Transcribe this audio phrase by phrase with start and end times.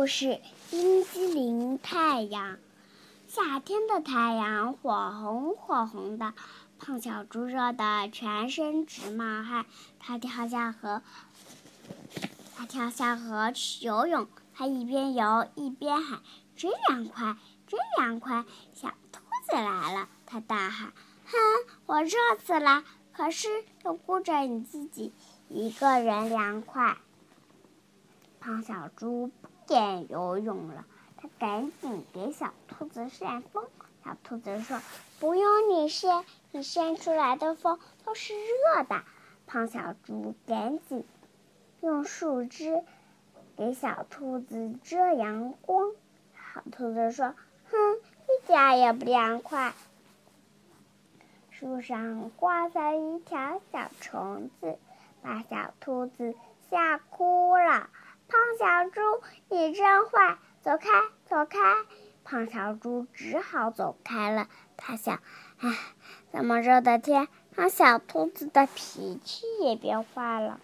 [0.00, 2.56] 故事：冰激凌太阳。
[3.28, 6.32] 夏天的太阳火红火红的，
[6.78, 9.66] 胖小猪热得全身直冒汗。
[9.98, 11.02] 他跳下河，
[12.56, 14.26] 他跳下河去游泳。
[14.54, 16.22] 他一边游一边喊
[16.56, 17.36] ：“真凉快，
[17.66, 19.20] 真凉快！”小兔
[19.50, 20.94] 子来了，他大喊
[21.28, 21.36] ：“哼，
[21.84, 22.84] 我热死了！
[23.12, 23.50] 可是
[23.84, 25.12] 又顾着你自己
[25.50, 26.96] 一个人凉快。”
[28.40, 29.30] 胖小猪
[29.70, 30.84] 敢游泳了，
[31.16, 33.68] 他赶紧给小兔子扇风。
[34.04, 34.80] 小兔子说
[35.20, 39.04] ：“不用你扇，你扇出来的风都是热的。”
[39.46, 41.04] 胖小猪赶紧
[41.80, 42.82] 用树枝
[43.56, 45.92] 给小兔子遮阳光。
[46.34, 47.36] 小兔子说
[47.70, 47.78] ：“哼，
[48.26, 49.72] 一点也不凉快。”
[51.50, 54.78] 树上挂着一条小虫子，
[55.22, 56.34] 把小兔子
[56.70, 57.88] 吓哭了。
[58.30, 59.00] 胖小猪，
[59.48, 60.38] 你真坏！
[60.62, 60.88] 走开，
[61.26, 61.58] 走开！
[62.22, 64.46] 胖小猪只好走开了。
[64.76, 65.20] 他想，
[65.58, 65.76] 唉，
[66.32, 70.60] 这么热的天，让小兔子的脾气也变坏了。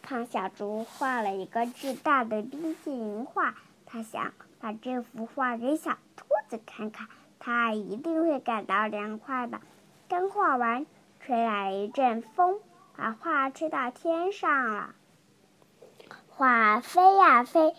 [0.00, 7.06] 胖小猪画了一个巨大的冰淇淋画，他想把这幅画给小兔子看看，
[7.38, 9.60] 它一定会感到凉快的。
[10.08, 10.86] 刚画完，
[11.20, 12.60] 吹来一阵风，
[12.96, 14.94] 把画吹到天上了。
[16.38, 17.74] 画飞呀飞，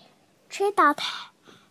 [0.50, 1.06] 吹到太，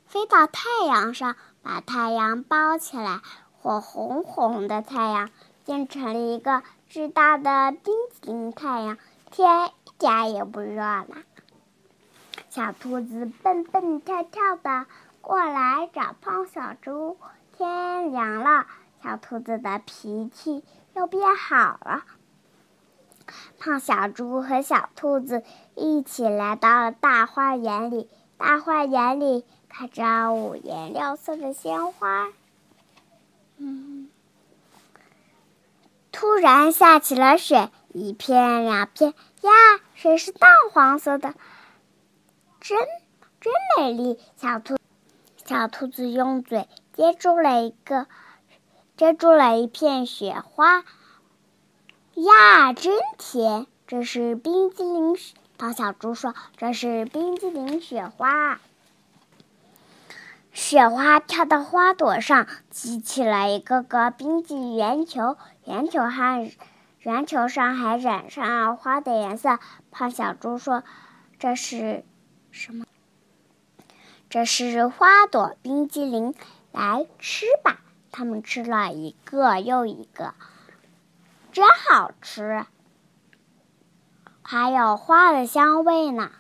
[0.06, 3.20] 飞到太阳上，把太阳包起来。
[3.60, 5.28] 火红红的太阳
[5.66, 8.96] 变成了一个巨大的冰淇淋太阳，
[9.30, 11.08] 天一点也不热了。
[12.48, 14.86] 小兔子蹦蹦跳跳的
[15.20, 17.18] 过来找胖小猪。
[17.52, 18.66] 天凉了，
[19.04, 22.04] 小兔子的脾气又变好了。
[23.58, 25.42] 胖小猪和小兔子
[25.74, 28.08] 一起来到了大花园里。
[28.36, 32.28] 大花园里开着五颜六色的鲜花。
[33.56, 34.08] 嗯，
[36.12, 39.50] 突然下起了雪，一片两片呀，
[39.94, 41.34] 水是淡黄色的，
[42.60, 42.78] 真
[43.40, 44.20] 真美丽。
[44.36, 44.76] 小兔
[45.44, 48.06] 小兔子用嘴接住了一个，
[48.96, 50.84] 接住了一片雪花。
[52.18, 53.68] 呀，真甜！
[53.86, 55.16] 这是冰激凌。
[55.56, 58.60] 胖小猪说：“这是冰激凌雪花。”
[60.52, 65.36] 雪花跳到花朵上，激起了一个个冰激圆球。
[65.64, 66.50] 圆球还
[66.98, 69.60] 圆球上还染上了花的颜色。
[69.92, 70.82] 胖小猪说
[71.38, 72.04] ：“这是
[72.50, 72.84] 什么？”
[74.28, 76.34] 这是花朵冰激凌。
[76.72, 77.78] 来吃吧！
[78.10, 80.34] 他们吃了一个又一个。
[81.58, 82.64] 真好吃，
[84.42, 86.30] 还有花的香味呢。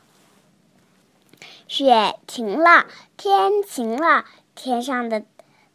[1.66, 2.86] 雪停了，
[3.16, 4.24] 天晴了，
[4.54, 5.24] 天上的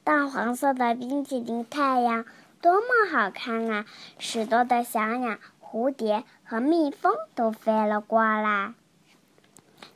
[0.05, 2.23] 淡黄色的冰淇淋太阳
[2.61, 3.85] 多么好看啊！
[4.17, 8.73] 许多的小鸟、蝴蝶和蜜蜂都飞了过来，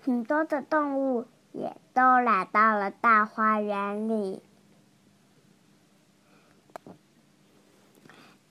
[0.04, 4.42] 很多的动物也都来到了大花园里。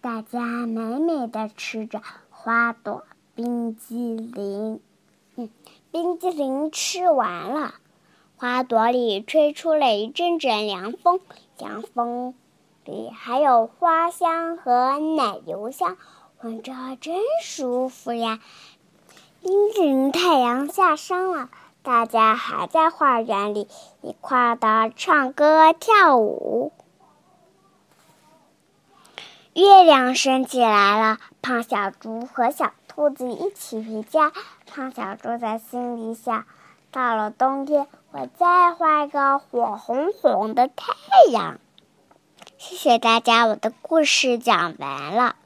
[0.06, 2.00] 大家美美的吃着
[2.30, 3.02] 花朵
[3.34, 4.80] 冰激凌，
[5.34, 5.50] 嗯，
[5.90, 7.74] 冰激凌吃完了，
[8.36, 11.18] 花朵里吹出了一阵阵凉风，
[11.58, 12.34] 凉风
[12.84, 15.96] 里还有花香和奶油香，
[16.40, 18.38] 闻着真舒服呀。
[19.42, 21.50] 冰激凌太阳下山了，
[21.82, 23.66] 大家还在花园里
[24.02, 26.70] 一块的唱歌跳舞。
[29.56, 34.30] 月亮升起来了，胖小猪和小兔子一起回家。
[34.66, 36.44] 胖小猪在心里想：
[36.90, 40.84] 到了冬天，我再画一个火红红的太
[41.32, 41.58] 阳。
[42.58, 45.36] 谢谢大家，我的故事讲完了。